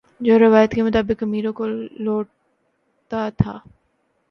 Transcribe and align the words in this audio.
جو 0.21 0.37
روایت 0.39 0.71
کے 0.71 0.83
مطابق 0.83 1.23
امیروں 1.23 1.51
کو 1.53 1.67
لوٹتا 1.67 3.29
تھا 3.37 3.57